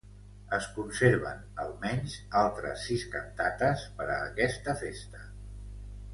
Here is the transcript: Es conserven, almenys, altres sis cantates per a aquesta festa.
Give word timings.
Es 0.55 0.69
conserven, 0.77 1.43
almenys, 1.63 2.15
altres 2.41 2.87
sis 2.87 3.05
cantates 3.17 3.85
per 4.01 4.09
a 4.15 4.17
aquesta 4.31 4.77
festa. 4.83 5.25